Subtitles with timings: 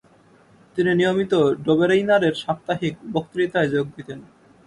[0.77, 1.33] তিনি নিয়মিত
[1.65, 4.19] ডোবেরেইনারের সাপ্তাহিক বক্তৃতায় যোগ দিতেন।